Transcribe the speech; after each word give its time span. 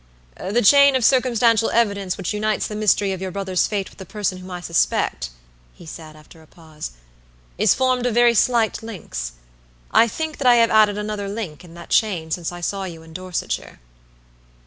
"The 0.37 0.63
chain 0.63 0.95
of 0.95 1.05
circumstantial 1.05 1.69
evidence 1.69 2.17
which 2.17 2.33
unites 2.33 2.65
the 2.65 2.75
mystery 2.75 3.11
of 3.11 3.21
your 3.21 3.29
brother's 3.29 3.67
fate 3.67 3.91
with 3.91 3.99
the 3.99 4.03
person 4.07 4.39
whom 4.39 4.49
I 4.49 4.59
suspect," 4.59 5.29
he 5.75 5.85
said, 5.85 6.15
after 6.15 6.41
a 6.41 6.47
pause, 6.47 6.93
"is 7.59 7.75
formed 7.75 8.07
of 8.07 8.15
very 8.15 8.33
slight 8.33 8.81
links. 8.81 9.33
I 9.91 10.07
think 10.07 10.39
that 10.39 10.47
I 10.47 10.55
have 10.55 10.71
added 10.71 10.97
another 10.97 11.29
link 11.29 11.59
to 11.59 11.67
that 11.67 11.89
chain 11.91 12.31
since 12.31 12.51
I 12.51 12.61
saw 12.61 12.85
you 12.85 13.03
in 13.03 13.13
Dorsetshire." 13.13 13.77